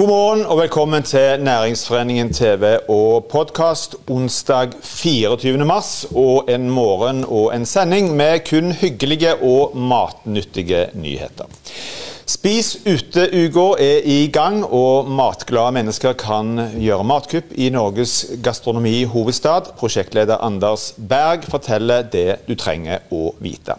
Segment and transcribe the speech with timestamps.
[0.00, 5.64] God morgen og velkommen til Næringsforeningen TV og podkast onsdag 24.
[5.68, 6.06] mars.
[6.14, 11.44] Og en morgen og en sending med kun hyggelige og matnyttige nyheter.
[12.30, 18.12] Spis ute-uka er i gang, og matglade mennesker kan gjøre matkupp i Norges
[18.44, 19.72] gastronomihovedstad.
[19.80, 23.74] Prosjektleder Anders Berg forteller det du trenger å vite.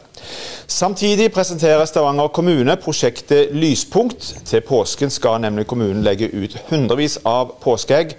[0.67, 4.33] Samtidig presenterer Stavanger kommune prosjektet Lyspunkt.
[4.49, 8.17] Til påsken skal nemlig kommunen legge ut hundrevis av påskeegg.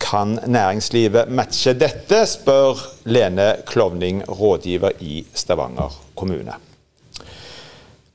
[0.00, 2.80] Kan næringslivet matche dette, spør
[3.12, 6.56] Lene Klovning, rådgiver i Stavanger kommune.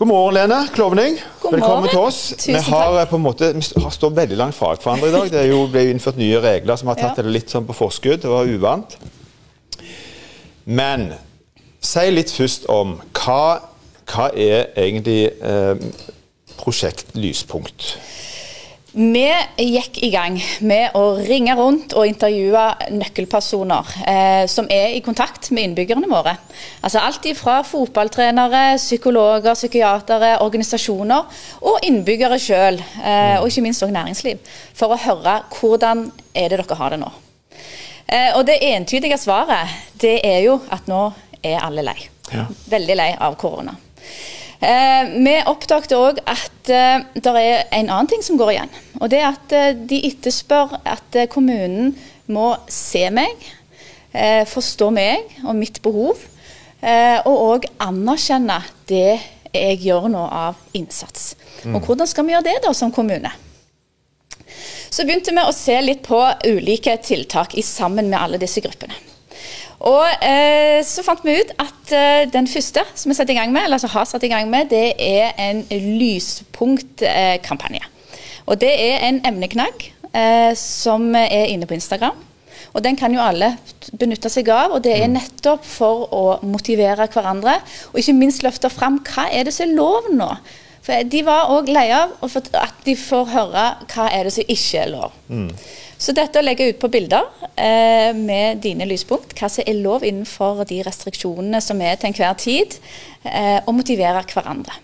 [0.02, 1.18] God morgen, Lene Klovning.
[1.42, 1.90] God Velkommen morgen.
[1.90, 2.20] til oss.
[2.38, 3.02] Tusen vi har takk.
[3.04, 5.28] eh, på en måte, vi har stått veldig langt fra hverandre i dag.
[5.30, 7.22] Det er jo, ble jo innført nye regler som har tatt Ja.
[7.22, 8.24] det litt sånn på forskudd.
[8.24, 8.96] Det var uvant.
[10.66, 11.14] Men
[11.80, 13.62] si litt først om hva,
[14.10, 15.76] hva er egentlig eh,
[16.58, 17.92] prosjekt Lyspunkt?
[18.92, 19.24] Vi
[19.56, 20.36] gikk i gang
[20.68, 26.34] med å ringe rundt og intervjue nøkkelpersoner eh, som er i kontakt med innbyggerne våre.
[26.84, 32.82] Altså Alt fra fotballtrenere, psykologer, psykiatere, organisasjoner og innbyggere sjøl.
[33.00, 34.44] Eh, og ikke minst også næringsliv.
[34.76, 37.14] For å høre hvordan er det dere har det nå.
[38.12, 39.72] Eh, og det entydige svaret
[40.04, 41.06] det er jo at nå
[41.40, 42.00] er alle lei.
[42.34, 42.44] Ja.
[42.76, 43.78] Veldig lei av korona.
[44.62, 48.74] Eh, vi oppdaget òg at eh, det er en annen ting som går igjen.
[49.02, 51.96] Og det er at eh, de etterspør at kommunen
[52.32, 53.50] må se meg,
[54.52, 56.20] forstå meg og mitt behov,
[56.84, 58.58] eh, og òg anerkjenne
[58.92, 61.34] det jeg gjør nå av innsats.
[61.68, 63.32] Og hvordan skal vi gjøre det da som kommune?
[64.92, 69.11] Så begynte vi å se litt på ulike tiltak i sammen med alle disse gruppene.
[69.82, 73.54] Og eh, så fant vi ut at eh, den første som vi setter i gang
[73.54, 77.82] med, eller som har satt i gang med, det er en lyspunktkampanje.
[78.46, 82.18] og det er en emneknagg eh, som er inne på Instagram.
[82.74, 83.58] Og den kan jo alle
[84.00, 87.58] benytte seg av, og det er nettopp for å motivere hverandre.
[87.92, 90.30] Og ikke minst løfte fram hva er det som er lov nå.
[90.82, 94.82] For De var òg lei av at de får høre hva er det som ikke
[94.82, 95.18] er lov.
[96.02, 100.02] Så dette å legge ut på bilder eh, med dine lyspunkt, hva som er lov
[100.08, 102.80] innenfor de restriksjonene som er til enhver tid,
[103.22, 104.80] eh, og motivere hverandre.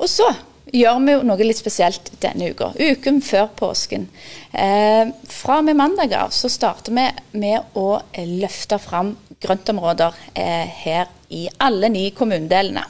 [0.00, 0.30] Og så
[0.72, 2.70] gjør vi jo noe litt spesielt denne uka.
[2.80, 4.08] Uken før påsken.
[4.56, 7.06] Eh, fra og med mandag av så starter vi
[7.44, 8.00] med å
[8.40, 9.12] løfte fram
[9.42, 12.86] grøntområder eh, her i alle ni kommunedelene.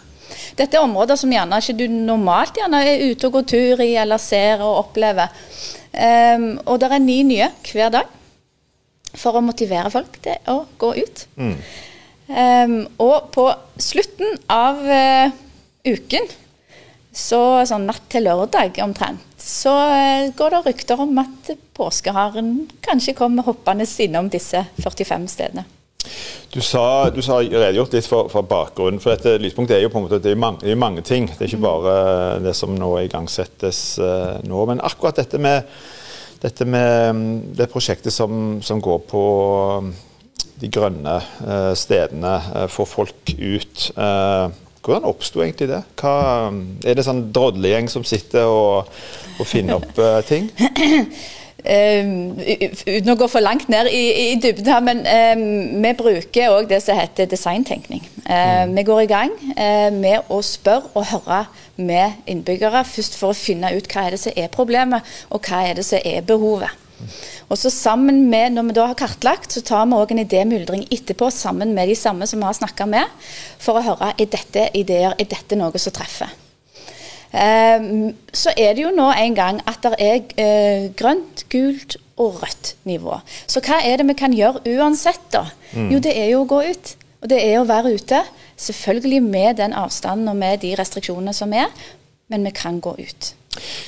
[0.59, 3.93] Dette er områder som gjerne ikke du normalt gjerne er ute og går tur i
[4.01, 5.33] eller ser og opplever.
[5.93, 8.19] Um, og det er ni nye hver dag
[9.13, 11.25] for å motivere folk til å gå ut.
[12.33, 13.49] Um, og på
[13.83, 15.35] slutten av uh,
[15.85, 16.31] uken,
[17.13, 22.55] så sånn natt til lørdag omtrent, så uh, går det rykter om at påskeharen
[22.85, 25.69] kanskje kommer hoppende innom disse 45 stedene.
[26.53, 30.03] Du sa, du sa redegjort litt for, for bakgrunnen, for dette lyspunktet er jo på
[30.03, 31.31] en måte, det er mange, det er mange ting.
[31.31, 31.95] Det er ikke bare
[32.45, 34.67] det som nå igangsettes uh, nå.
[34.69, 35.71] Men akkurat dette med,
[36.45, 39.25] dette med mm, det prosjektet som, som går på
[39.87, 39.93] mm,
[40.61, 43.89] de grønne uh, stedene, uh, få folk ut.
[43.97, 44.53] Uh,
[44.85, 45.81] hvordan oppsto egentlig det?
[46.03, 46.17] Hva,
[46.53, 48.93] mm, er det sånn drodlegjeng som sitter og,
[49.39, 50.53] og finner opp ting?
[51.63, 54.01] Um, uten å gå for langt ned i,
[54.33, 55.45] i dybden her, men um,
[55.85, 58.03] vi bruker òg det som heter designtenkning.
[58.27, 61.45] Uh, Vi går i gang uh, med å spørre og høre
[61.79, 65.63] med innbyggere, først for å finne ut hva er det som er problemet, og hva
[65.69, 66.75] er det som er behovet.
[67.47, 70.87] Og så sammen med, Når vi da har kartlagt, så tar vi òg en idémyldring
[70.91, 73.07] etterpå sammen med de samme som vi har snakka med,
[73.59, 76.31] for å høre er dette ideer, er dette noe som treffer.
[77.33, 82.43] Ehm, så er det jo nå en gang at det er eh, grønt, gult og
[82.43, 83.19] rødt nivå.
[83.49, 85.47] Så hva er det vi kan gjøre uansett, da?
[85.73, 86.97] Jo, det er jo å gå ut.
[87.23, 88.21] Og det er å være ute.
[88.61, 91.71] Selvfølgelig med den avstanden og med de restriksjonene som er,
[92.33, 93.33] men vi kan gå ut.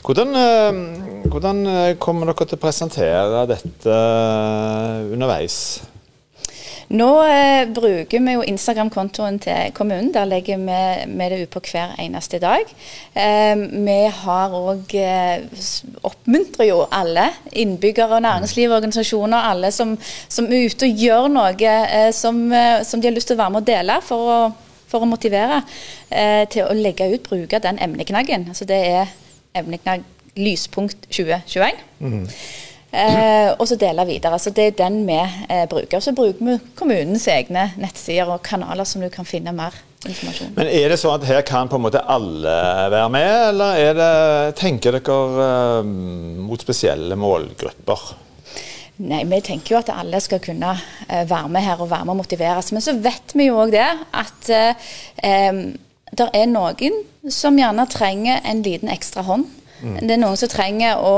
[0.05, 5.57] Hvordan, eh, hvordan eh, kommer dere til å presentere dette eh, underveis?
[6.89, 10.11] Nå eh, bruker vi jo Instagram-kontoen til kommunen.
[10.15, 12.69] Der legger vi, vi det ut på hver eneste dag.
[13.17, 15.65] Eh, vi har òg eh,
[16.05, 19.97] oppmuntrer jo alle innbyggere, næringsliv organisasjoner, alle som,
[20.29, 23.43] som er ute og gjør noe eh, som, eh, som de har lyst til å
[23.45, 24.39] være med og dele for å,
[24.91, 25.63] for å motivere
[26.11, 28.51] eh, til å legge ut, bruke den emneknaggen.
[28.53, 29.15] Altså det er
[29.57, 30.05] emneknagg
[30.37, 31.81] lyspunkt 2021.
[32.95, 34.39] Eh, og så dele videre.
[34.39, 36.01] Så Det er den vi eh, bruker.
[36.01, 39.75] Så bruker vi kommunens egne nettsider og kanaler som du kan finne mer
[40.05, 40.53] informasjon.
[40.57, 42.55] Men er det sånn at her kan på en måte alle
[42.93, 44.13] være med, eller er det,
[44.61, 45.95] tenker dere eh,
[46.45, 48.13] mot spesielle målgrupper?
[49.03, 52.15] Nei, Vi tenker jo at alle skal kunne uh, være med her og være med
[52.15, 52.71] og motiveres.
[52.71, 54.85] Men så vet vi jo òg det at uh,
[55.51, 55.65] um,
[56.15, 57.01] det er noen
[57.33, 59.49] som gjerne trenger en liten ekstra hånd.
[59.83, 59.97] Mm.
[60.01, 61.17] Det er noen som trenger å,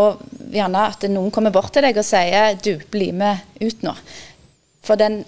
[0.53, 3.94] gjerne at noen kommer bort til deg og sier du, bli med ut nå.
[4.87, 5.25] For den,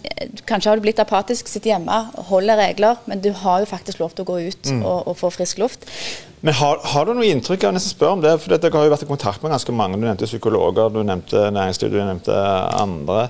[0.47, 1.97] Kanskje har du blitt apatisk, sitter hjemme,
[2.29, 4.83] holder regler, men du har jo faktisk lov til å gå ut mm.
[4.85, 5.89] og, og, få frisk luft.
[6.41, 8.93] Men har, har, du noe inntrykk av nesten spør om det, for dere har jo
[8.95, 9.99] vært i kontakt med ganske mange.
[9.99, 12.39] Du nevnte psykologer, du nevnte næringsliv, du nevnte
[12.79, 13.29] andre.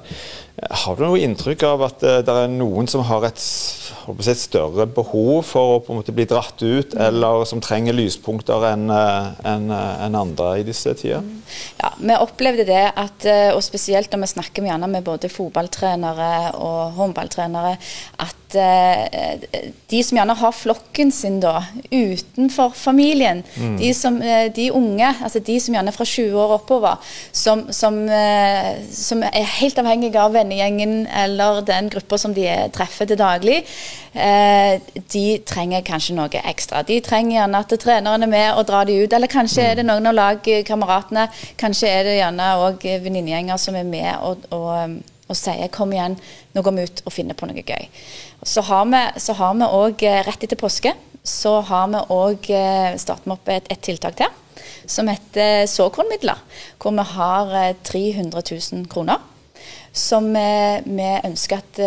[0.82, 3.40] Har du noe inntrykk av at det, det er noen som har et
[4.08, 10.04] et større behov for å bli dratt ut, eller som trenger lyspunkter enn en, eh,
[10.06, 11.22] en andre i disse tider?
[11.80, 16.92] Ja, vi opplevde det, at, eh, og spesielt når vi snakker med både fotballtrenere og
[16.96, 17.76] håndballtrenere,
[18.18, 19.44] at eh,
[19.90, 21.58] de som gjerne har flokken sin da,
[21.90, 23.76] utenfor familien, mm.
[23.80, 24.18] de, som,
[24.54, 28.00] de, unge, altså de som gjerne er fra 20 år oppover, som, som,
[28.94, 33.62] som er helt avhengige av vennegjengen eller den gruppa som de treffer til daglig,
[34.18, 34.80] Eh,
[35.12, 36.82] de trenger kanskje noe ekstra.
[36.86, 39.12] De trenger gjerne at treneren er med og drar de ut.
[39.12, 41.28] Eller kanskje er det noen av lagkameratene,
[41.60, 44.98] kanskje er det gjerne òg venninnegjenger som er med og, og, um,
[45.28, 46.16] og, sier 'kom igjen,
[46.54, 47.88] nå går vi ut og finner på noe gøy'.
[48.44, 48.84] Så har
[49.54, 50.94] vi òg, eh, rett etter påske,
[51.24, 54.26] så har vi òg eh, startet opp et, et tiltak til
[54.86, 56.38] som heter såkornmidler,
[56.78, 58.42] hvor vi har 300
[58.72, 59.18] 000 kroner
[59.92, 61.80] som vi ønsker at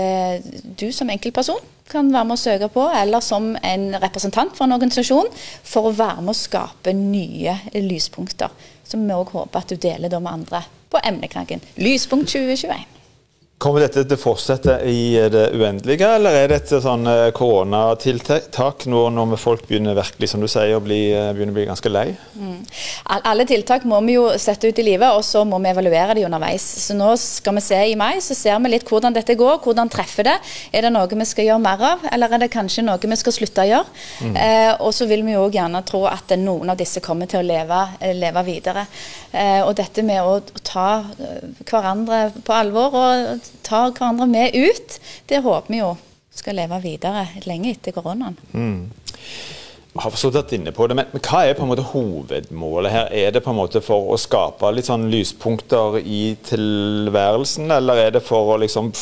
[0.78, 1.60] du som enkeltperson
[1.92, 5.30] kan være med å søke på, eller som en representant for en organisasjon,
[5.64, 8.54] for å være med å skape nye lyspunkter.
[8.88, 13.01] Som vi òg håper at du deler med andre på emneknaggen Lyspunkt 2021.
[13.62, 19.04] Kommer dette til å fortsette i det uendelige, eller er dette sånn eh, koronatiltak nå
[19.14, 22.08] når folk begynner virkelig, som du sier, å bli, eh, begynner å bli ganske lei?
[22.34, 22.64] Mm.
[23.20, 26.24] Alle tiltak må vi jo sette ut i livet, og så må vi evaluere de
[26.26, 26.66] underveis.
[26.88, 29.94] Så nå skal vi se i mai, så ser vi litt hvordan dette går, hvordan
[29.94, 30.36] treffer det.
[30.74, 33.38] Er det noe vi skal gjøre mer av, eller er det kanskje noe vi skal
[33.38, 33.96] slutte å gjøre?
[34.26, 34.42] Mm.
[34.42, 37.50] Eh, og så vil vi jo gjerne tro at noen av disse kommer til å
[37.52, 38.90] leve, eh, leve videre.
[39.30, 40.90] Eh, og dette med å ta
[41.62, 45.00] hverandre på alvor og tar hverandre med ut.
[45.30, 45.96] Det håper vi jo
[46.32, 48.38] skal leve videre lenge etter koronaen.
[48.54, 48.92] Mm.
[49.92, 52.94] Jeg har forstått vært inne på det, men, men, hva er på en måte hovedmålet
[52.94, 53.10] her?
[53.12, 58.16] Er det på en måte for å skape litt sånn lyspunkter i tilværelsen, eller er
[58.16, 58.94] det for å liksom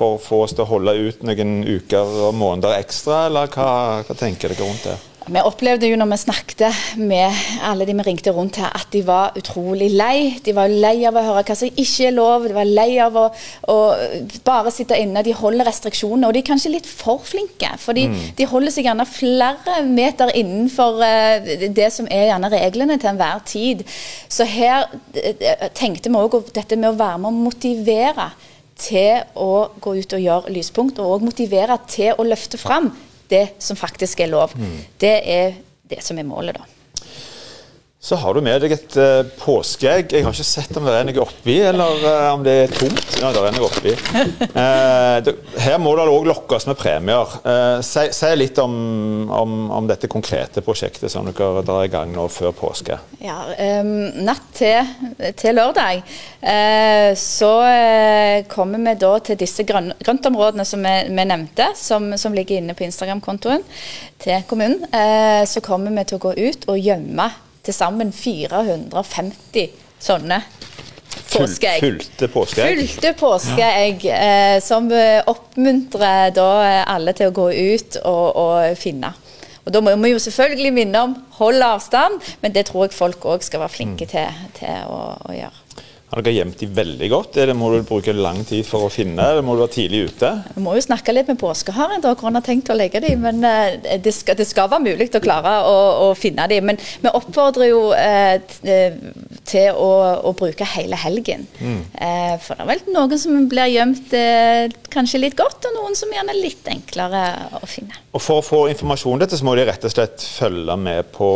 [0.00, 3.70] for å få oss til å holde ut noen uker og måneder ekstra, eller hva,
[4.06, 4.96] hva tenker dere rundt det?
[5.30, 6.62] Vi opplevde jo når vi snakket
[6.98, 10.40] med alle de vi ringte rundt her, at de var utrolig lei.
[10.42, 13.14] De var lei av å høre hva som ikke er lov, de var lei av
[13.14, 13.28] å,
[13.70, 13.76] å
[14.46, 15.22] bare sitte inne.
[15.22, 17.70] De holder restriksjoner, og de er kanskje litt for flinke.
[17.78, 18.16] For mm.
[18.40, 23.44] de holder seg gjerne flere meter innenfor uh, det som er gjerne reglene til enhver
[23.46, 23.84] tid.
[24.26, 28.32] Så her uh, tenkte vi òg dette med å være med å motivere
[28.80, 32.90] til å gå ut og gjøre lyspunkt, og òg motivere til å løfte fram
[33.30, 34.54] det som faktisk er lov.
[34.58, 34.76] Mm.
[35.00, 35.58] Det er
[35.90, 36.79] det som er målet, da.
[38.02, 40.14] Så har du med deg et uh, påskeegg.
[40.16, 43.16] Jeg har ikke sett om det er noe oppi, eller uh, om det er tomt.
[43.20, 43.92] Ja, det er noe oppi.
[44.54, 47.34] Uh, det, her må det òg lokkes med premier.
[47.84, 48.72] Si, si, litt om,
[49.28, 52.96] om, om, dette konkrete prosjektet som dere drar i gang nå før påske.
[53.20, 53.36] Ja,
[53.82, 53.92] um,
[54.24, 54.88] Natt til,
[55.36, 56.00] til lørdag
[57.20, 57.52] så
[58.48, 62.76] kommer vi da til disse grøn, grøntområdene som vi, vi nevnte, som, som, ligger inne
[62.78, 63.66] på Instagram-kontoen
[64.24, 64.88] til kommunen.
[65.44, 67.28] så kommer vi til å gå ut og gjemme
[67.70, 69.70] til sammen 450
[70.02, 70.42] sånne
[71.30, 71.80] påskeegg.
[71.84, 72.78] Fylte påskeegg?
[72.84, 74.20] Fylte påskeegg, ja.
[74.20, 74.90] eh, som
[75.30, 76.50] oppmuntrer da
[76.90, 79.14] alle til å gå ut og, og finne.
[79.64, 83.26] Og Da må vi jo selvfølgelig minne om hold avstand, men det tror jeg folk
[83.28, 84.12] òg skal være flinke mm.
[84.14, 85.59] til, til å, å gjøre.
[86.10, 87.36] Har dere gjemt de veldig godt?
[87.36, 90.00] eller det Må du bruke lang tid for å finne, eller må du være tidlig
[90.10, 90.30] ute?
[90.56, 93.22] Vi må jo snakke litt med påskeharen hvor han har tenkt å legge dem.
[93.22, 95.76] men uh, det, skal, det, skal, være mulig å klare å,
[96.08, 96.66] å finne dem.
[96.66, 98.42] Men vi oppfordrer jo eh,
[99.46, 99.90] til å,
[100.26, 101.46] å, bruke hele helgen.
[101.60, 101.80] Mm.
[101.94, 104.14] Eh, for det er vel noen som blir gjemt
[104.90, 107.24] kanskje litt godt, og noen som gjerne er litt enklere
[107.60, 107.94] å finne.
[108.10, 111.12] Og For å få informasjon om dette, så må de rett og slett følge med
[111.14, 111.26] på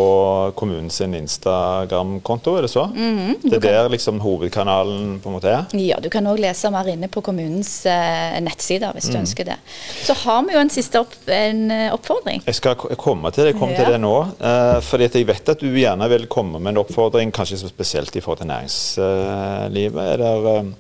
[0.59, 2.89] kommunens Instagram-konto, er det så?
[2.95, 3.37] Mm -hmm.
[3.43, 5.65] Det er der liksom hovedkanalen på en måte er?
[5.79, 9.13] Ja, du kan òg lese mer inne på kommunens eh, nettsider hvis mm.
[9.13, 9.57] du ønsker det.
[10.03, 12.43] Så har vi jo en siste opp, en, uh, oppfordring.
[12.47, 13.85] Jeg skal komme til det, jeg kommer ja.
[13.85, 14.27] til det nå.
[14.41, 18.21] Eh, fordi jeg vet at du gjerne vil komme med en oppfordring, kanskje spesielt i
[18.21, 20.03] forhold til næringslivet.
[20.13, 20.75] Er det,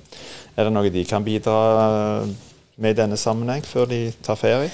[0.56, 2.24] er det noe de kan bidra
[2.76, 4.70] med i denne sammenheng, før de tar ferie?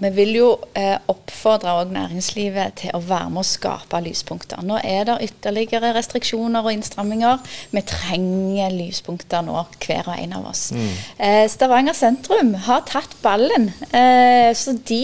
[0.00, 4.62] Vi vil jo eh, oppfordre næringslivet til å være med å skape lyspunkter.
[4.64, 7.40] Nå er det ytterligere restriksjoner og innstramminger.
[7.72, 10.64] Vi trenger lyspunkter nå, hver og en av oss.
[10.76, 10.92] Mm.
[11.26, 13.70] Eh, Stavanger sentrum har tatt ballen.
[13.90, 15.02] Eh, så de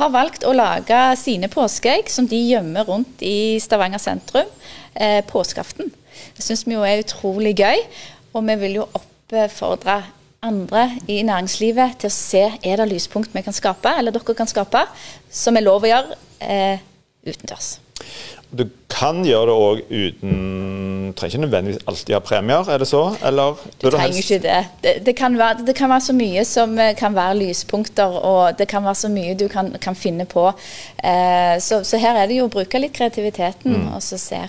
[0.00, 4.46] har valgt å lage sine påskeegg som de gjemmer rundt i Stavanger sentrum
[4.94, 5.90] eh, påskeaften.
[6.36, 7.82] Det syns vi jo er utrolig gøy.
[8.36, 10.02] Og vi vil jo oppfordre
[10.44, 14.50] andre i næringslivet til å se er det lyspunkt vi kan skape, eller dere kan
[14.50, 14.84] skape,
[15.30, 16.84] som er lov å gjøre eh,
[17.26, 17.78] utendørs.
[18.48, 20.36] Du kan gjøre det òg uten
[21.18, 23.00] Trenger ikke nødvendigvis alltid ha premier, er det så?
[23.24, 24.58] Eller, du trenger ikke det.
[24.84, 28.58] Det, det, kan være, det, kan være, så mye som eh, kan være lyspunkter, og
[28.58, 30.44] det kan være så mye du kan, kan finne på.
[31.00, 33.88] Eh, så, så, her er det jo å bruke litt kreativiteten, mm.
[33.96, 34.42] og så se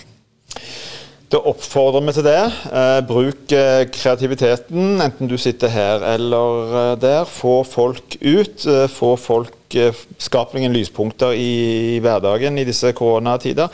[1.30, 2.40] da oppfordrer vi til det.
[2.74, 7.24] Eh, bruk eh, kreativiteten, enten du sitter her eller eh, der.
[7.30, 8.66] Få folk ut.
[8.66, 13.70] Eh, få folk eh, Skap noen lyspunkter i, hverdagen i disse koronatider.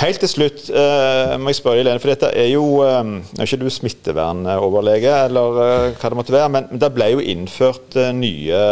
[0.00, 3.60] Helt til slutt eh, må jeg spørre Helene, for dette er jo Nå er ikke
[3.60, 5.60] du smittevernoverlege, eller
[5.98, 8.62] hva det måtte være, men, det ble jo innført nye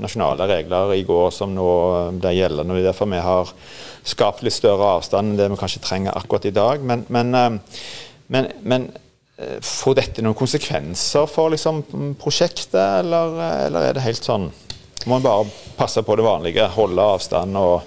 [0.00, 1.68] nasjonale regler i går som nå
[2.20, 2.76] ble gjeldende.
[2.76, 3.52] og Derfor vi har
[4.08, 6.84] skapt litt større avstand enn det vi kanskje trenger akkurat i dag.
[6.84, 7.82] Men, men, eh,
[8.34, 8.88] men, men
[9.36, 11.82] eh, får dette noen konsekvenser for liksom,
[12.20, 13.36] prosjektet, eller,
[13.68, 14.50] eller, er det helt sånn
[15.08, 15.46] Må en bare
[15.78, 17.86] passe på det vanlige, holde avstand og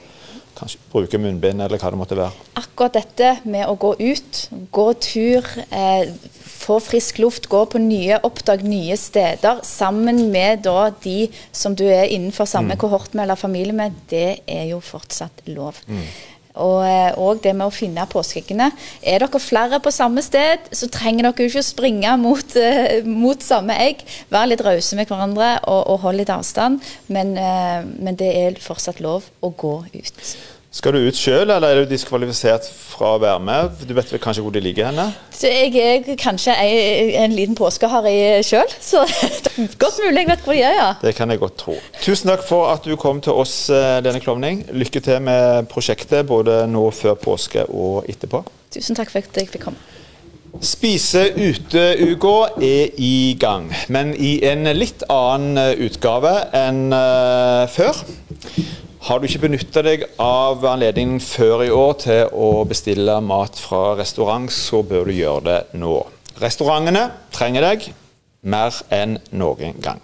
[0.57, 2.47] kanskje bruke munnbind, eller hva det måtte være?
[2.59, 4.41] Akkurat dette med å gå ut,
[4.73, 6.09] gå tur, eh,
[6.61, 11.85] få frisk luft, gå på nye, oppdag nye steder sammen med da de som du
[11.87, 12.81] er innenfor samme mm.
[12.81, 15.81] kohort med eller familie med, det er jo fortsatt lov.
[15.87, 16.05] Mm.
[16.55, 18.71] Og, eh, og, det med å finne påskeeggene.
[19.03, 23.43] Er dere flere på samme sted, så trenger dere ikke å springe mot, uh, mot
[23.43, 24.03] samme egg.
[24.31, 28.59] Vær litt rause med hverandre og, og hold litt avstand, men, uh, men det er
[28.61, 30.25] fortsatt lov å gå ut.
[30.71, 33.81] Skal du ut sjøl, eller er du diskvalifisert fra å være med?
[33.83, 35.09] Du vet vel kanskje hvor de ligger henne?
[35.35, 39.01] Så jeg er kanskje en, en liten påskeharry sjøl, så
[39.43, 40.87] det er godt mulig jeg vet hvor de er, ja.
[41.03, 41.75] Det kan jeg godt tro.
[41.99, 44.63] Tusen takk for at du kom til oss, Lene eh, Klovning.
[44.71, 48.45] Lykke til med prosjektet, både nå før påske og etterpå.
[48.71, 49.89] Tusen takk for at jeg fikk komme.
[50.63, 58.05] Spise ute-uka er i gang, men i en litt annen utgave enn uh, før.
[59.01, 63.95] Har du ikke benytta deg av anledningen før i år til å bestille mat fra
[63.97, 65.95] restaurant, så bør du gjøre det nå.
[66.37, 67.87] Restaurantene trenger deg
[68.45, 70.03] mer enn noen gang.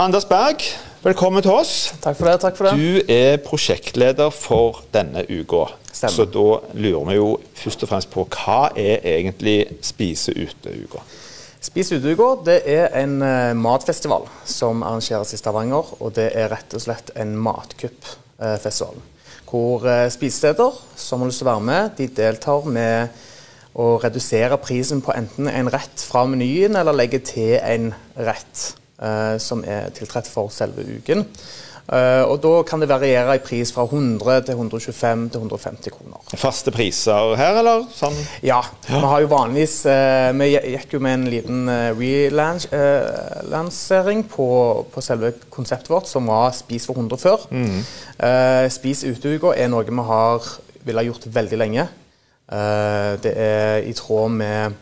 [0.00, 0.64] Anders Berg,
[1.04, 1.74] velkommen til oss.
[2.00, 2.38] Takk for det.
[2.40, 2.80] takk for det.
[2.80, 5.66] Du er prosjektleder for denne uka.
[5.92, 11.04] Så da lurer vi jo først og fremst på hva er egentlig Spise ute-uka?
[11.60, 15.90] Spis det er en uh, matfestival som arrangeres i Stavanger.
[16.00, 18.96] Og det er rett og slett en matcupfestival.
[19.50, 23.08] hvor uh, spisesteder som har lyst til å være med, de deltar med
[23.76, 28.62] å redusere prisen på enten en rett fra menyen eller legge til en rett
[29.02, 31.26] uh, som er tiltrett for selve uken.
[31.90, 36.22] Uh, og Da kan det variere i pris fra 100 til 125 til 150 kroner.
[36.38, 37.82] Faste priser her, eller?
[37.90, 38.14] Sånn?
[38.46, 44.86] Ja, vi har jo vanligvis uh, Vi gikk jo med en liten uh, relansering på,
[44.92, 47.42] på, selve konseptet vårt, som var Spis for 100 før.
[47.50, 47.82] Mm.
[48.70, 50.44] Spis uteuka er noe vi har
[50.84, 51.88] ville ha gjort veldig lenge.
[53.22, 54.72] det er i tråd med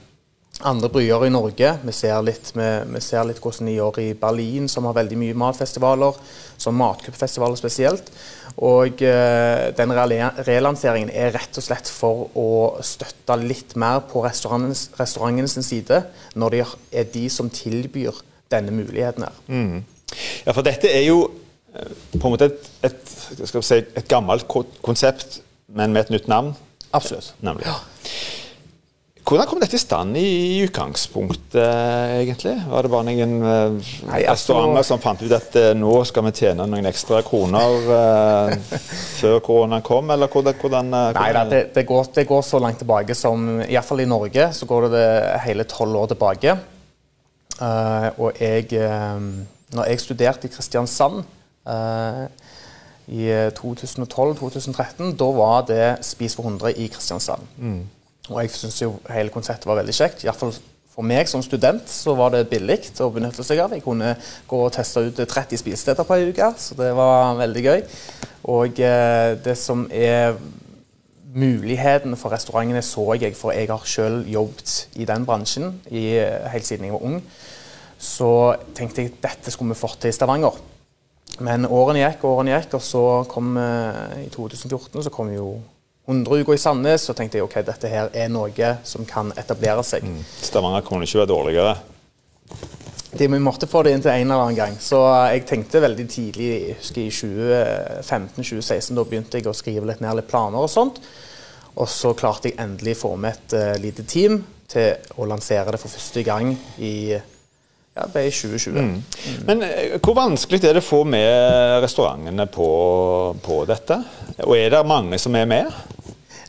[0.67, 1.71] andre bryer i Norge.
[1.85, 5.19] Vi ser, litt, vi, vi ser litt hvordan de gjør i Berlin, som har veldig
[5.21, 6.19] mye matfestivaler.
[6.59, 8.11] Som matcupfestivaler spesielt.
[8.67, 12.49] Og eh, den relanseringen er rett og slett for å
[12.83, 16.03] støtte litt mer på restaurantenes side,
[16.35, 18.19] når det er de som tilbyr
[18.51, 19.39] denne muligheten her.
[19.47, 19.85] Mm.
[20.47, 21.21] Ja, for dette er jo
[21.77, 23.15] eh, på en måte et, et,
[23.47, 24.49] si, et gammelt
[24.83, 26.57] konsept, men med et nytt navn.
[26.97, 27.35] Absolutt.
[27.45, 27.69] Nemlig.
[27.69, 27.79] Ja.
[29.29, 30.25] Hvordan kom dette i stand i,
[30.57, 31.59] i utgangspunktet,
[32.17, 32.55] egentlig?
[32.65, 36.33] Var det bare noen uh, Nei, restauranter som fant ut at uh, nå skal vi
[36.39, 38.79] tjene noen ekstra kroner uh,
[39.21, 42.81] før koronaen kom, eller hvordan, hvordan, Nei, da, det, det, går, det, går, så langt
[42.81, 46.57] tilbake som Iallfall i Norge så går det, det hele tolv år tilbake.
[48.17, 48.81] og jeg
[49.77, 51.21] Når jeg studerte i Kristiansand
[53.09, 53.29] i
[53.61, 57.45] 2012-2013, da var det Spis for 100 i Kristiansand.
[57.59, 57.98] Mm.
[58.29, 60.25] Og jeg syns jo hele konseptet var veldig kjekt.
[60.27, 60.53] Iallfall
[60.99, 63.75] for meg som student så var det billig å benytte seg av.
[63.77, 64.17] Jeg kunne
[64.51, 67.85] gå og teste ut 30 spisesteder på ei uke, så det var veldig gøy.
[68.51, 70.35] Og eh, det som er
[71.39, 76.19] mulighetene for restaurantene så jeg, for jeg har selv jobbet i den bransjen i,
[76.51, 77.23] helt siden jeg var ung.
[77.99, 78.33] Så
[78.75, 80.59] tenkte jeg at dette skulle vi fått til i Stavanger.
[81.45, 85.53] Men årene gikk og årene gikk, og så kom eh, i 2014 så kom jo
[86.09, 87.05] 100-uka i Sandnes.
[87.07, 90.05] Så tenkte jeg ok, dette her er noe som kan etablere seg.
[90.09, 90.25] Mm.
[90.49, 91.77] Stavanger kunne ikke være dårligere.
[93.11, 94.77] De, vi måtte få det inn til en eller annen gang.
[94.81, 95.01] Så
[95.33, 100.19] jeg tenkte veldig tidlig, jeg husker i 2015-2016, da begynte jeg å skrive litt ned
[100.19, 101.01] litt planer og sånt.
[101.79, 105.73] Og så klarte jeg endelig å få med et uh, lite team til å lansere
[105.73, 106.53] det for første gang
[106.85, 108.77] i ja, det ble i 2020.
[108.77, 108.91] Mm.
[108.93, 109.39] Mm.
[109.49, 112.69] Men uh, hvor vanskelig er det å få med restaurantene på,
[113.43, 114.03] på dette?
[114.45, 115.73] Og er det mange som er med?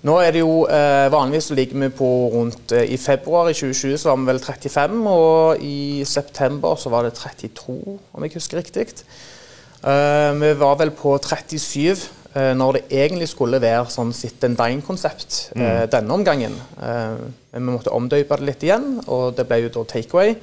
[0.07, 3.97] Nå er det jo eh, Vanligvis ligger vi på rundt eh, I februar i 2020
[3.99, 7.75] så var vi vel 35, og i september så var det 32,
[8.13, 8.87] om jeg husker riktig.
[9.83, 14.55] Eh, vi var vel på 37 eh, når det egentlig skulle være sånn sit and
[14.59, 15.67] dine-konsept mm.
[15.91, 16.55] denne omgangen.
[16.79, 17.19] Eh,
[17.51, 20.37] men vi måtte omdøpe det litt igjen, og det ble jo da takeaway.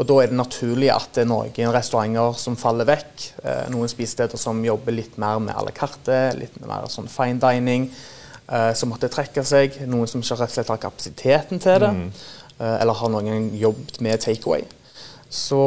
[0.00, 3.28] Og da er det naturlig at det er noen restauranter som faller vekk.
[3.44, 7.36] Eh, noen spisesteder som jobber litt mer med à la carte, litt mer sånn fine
[7.42, 7.90] dining
[8.52, 9.80] eh, som måtte trekke seg.
[9.88, 11.90] Noen som ikke rett og slett har kapasiteten til det.
[11.96, 12.06] Mm.
[12.62, 14.64] Eh, eller har noen jobbet med takeaway.
[15.32, 15.58] Så,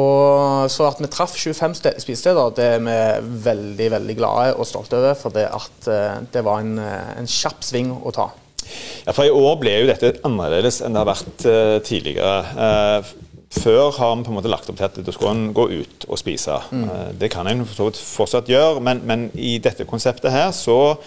[0.70, 5.16] så, at vi traff 25 spisesteder, det er vi veldig veldig glade og stolte over.
[5.18, 8.28] For det, at, eh, det var en, uh, en, kjapp sving å ta.
[9.02, 12.36] Ja, for I år ble jo dette annerledes enn det har vært uh, tidligere.
[13.56, 16.06] før har vi på en måte lagt opp til at da skulle en gå ut
[16.08, 16.58] og spise.
[16.70, 16.90] Mm.
[17.18, 20.98] det kan en fortsatt gjøre, men, men i dette konseptet her så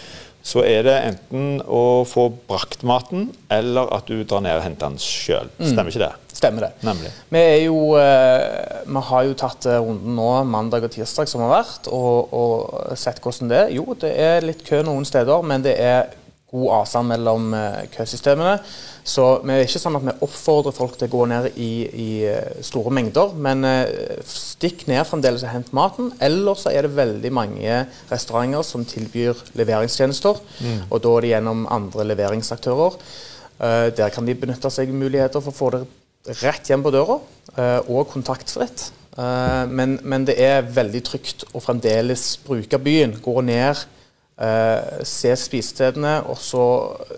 [0.49, 4.89] så er det enten å få brakt maten, eller at du drar ned og henter
[4.89, 5.51] den sjøl.
[5.59, 5.67] Mm.
[5.73, 6.35] Stemmer ikke det?
[6.39, 6.69] Stemmer det.
[6.87, 7.11] Nemlig.
[7.33, 11.53] Vi, jo, eh, vi har jo tatt eh, runden nå mandag og tirsdag som har
[11.59, 13.75] vært, og, og sett hvordan det er.
[13.77, 16.15] Jo, det er litt kø noen steder, men det er
[16.51, 18.57] god avstand mellom eh, køsystemene.
[19.05, 22.09] Så vi er ikke sånn at vi oppfordrer folk til å gå ned i, i
[22.29, 26.11] eh, store mengder, men eh, stikk ned fremdeles og hent maten.
[26.25, 30.79] Eller så er det veldig mange restauranter som tilbyr leveringstjenester, mm.
[30.89, 33.01] og da er det gjennom andre leveringsaktører.
[33.59, 35.81] Der kan de benytte seg muligheter for å få det
[36.39, 37.17] rett hjem på døra,
[37.91, 38.85] og kontaktfritt.
[39.17, 43.17] Men, men det er veldig trygt å fremdeles bruke byen.
[43.19, 43.81] Gå ned
[44.39, 46.61] Uh, se spisestedene, og så,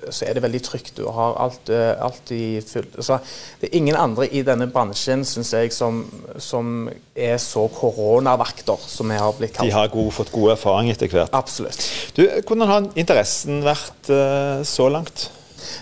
[0.10, 0.95] så, er det veldig trygt.
[0.97, 3.19] Du har alt, uh, alt i full altså,
[3.62, 5.99] Det er ingen andre i denne bransjen synes jeg, som,
[6.41, 9.69] som er så koronavakter som vi har blitt kalt.
[9.69, 11.29] De har god, fått god erfaring etter hvert.
[11.38, 11.86] Absolutt.
[12.17, 15.29] Du, Hvordan har interessen vært uh, så langt?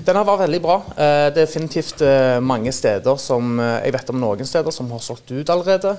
[0.03, 0.81] Den har vært veldig bra.
[0.91, 2.03] Uh, definitivt
[2.43, 5.95] mange steder som Jeg vet om noen steder som har solgt ut allerede.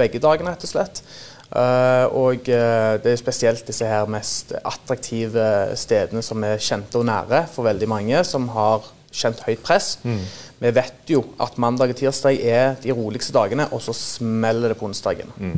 [0.00, 1.04] begge dagene, rett og slett.
[1.48, 5.46] Uh, og uh, det er spesielt disse her mest attraktive
[5.80, 8.84] stedene som er kjente og nære for veldig mange, som har
[9.14, 9.94] kjent høyt press.
[10.04, 10.20] Mm.
[10.58, 14.78] Vi vet jo at mandag og tirsdag er de roligste dagene, og så smeller det
[14.78, 15.32] på onsdagen.
[15.36, 15.56] Mm.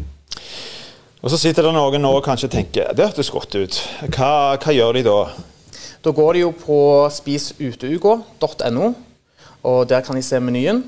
[1.20, 3.80] Og Så sitter det noen nå og kanskje tenker det hørtes godt ut.
[4.08, 5.18] Hva, hva, gjør de da?
[6.00, 6.78] Da går de jo på
[7.12, 8.92] spisuteuka.no,
[9.68, 10.84] og der kan de se menyen.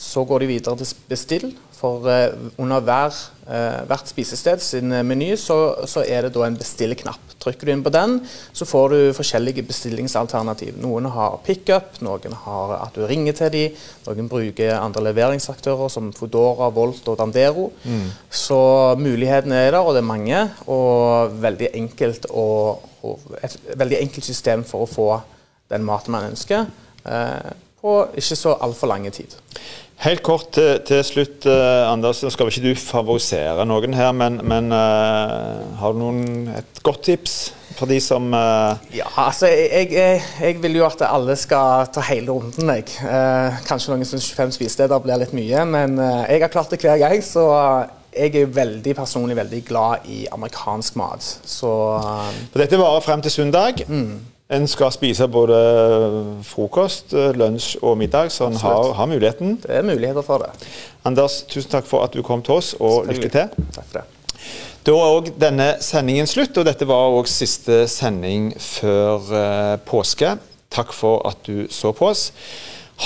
[0.00, 3.16] Så går de videre til bestill, for uh, under hver,
[3.48, 5.56] uh, hvert spisested sin uh, meny så,
[5.88, 7.34] så, er det da en bestilleknapp.
[7.40, 8.18] Trykker du inn på den,
[8.56, 10.76] så får du forskjellige bestillingsalternativ.
[10.80, 16.12] Noen har pickup, noen har at du ringer til dem, noen bruker andre leveringsaktører som
[16.16, 17.70] Foodora, Volt og Dandero.
[17.84, 18.10] Mm.
[18.28, 18.60] Så
[19.00, 20.44] mulighetene er der, og det er mange.
[20.68, 22.46] Og veldig enkelt å,
[23.04, 25.10] og et veldig enkelt system for å få
[25.72, 26.66] den maten man ønsker,
[27.80, 29.32] på ikke så altfor lang tid.
[30.00, 32.22] Helt kort til, til slutt, eh, Anders.
[32.24, 36.22] Nå skal ikke du favorisere noen her, men, men eh, har du noen,
[36.56, 37.34] et godt tips
[37.76, 42.04] for de som eh, Ja, altså jeg, jeg, jeg, vil jo at alle skal ta
[42.08, 42.88] hele runden, jeg.
[43.68, 47.20] kanskje noen syns 25 spisesteder blir litt mye, men jeg har klart det hver gang.
[47.20, 47.44] så
[48.10, 51.22] jeg er veldig personlig veldig glad i amerikansk mat.
[51.46, 51.70] Så,
[52.56, 53.84] Dette varer frem til søndag.
[53.86, 54.16] Mm.
[54.50, 55.58] En skal spise både
[56.42, 59.60] frokost, lunsj og middag, så en har, har, muligheten.
[59.62, 60.70] Det er muligheter for det.
[61.06, 63.46] Anders, tusen takk for at du kom til oss, og lykke til.
[63.76, 64.08] Takk for det.
[64.80, 70.34] Da er òg denne sendingen slutt, og dette var òg siste sending før uh, påske.
[70.72, 72.30] Takk for at du så på oss.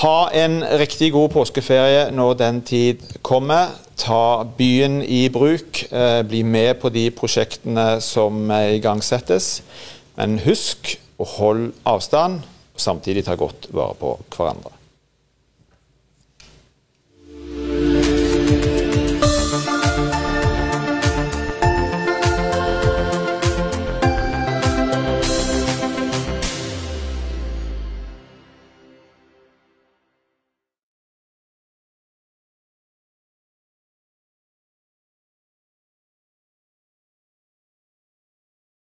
[0.01, 3.75] Ha en riktig god påskeferie når den tid kommer.
[4.01, 5.85] Ta byen i bruk.
[5.93, 9.59] Uh, bli med på de prosjektene som igangsettes.
[10.17, 12.41] Men husk og hold avstand,
[12.77, 14.73] samtidig ta godt vare på hverandre.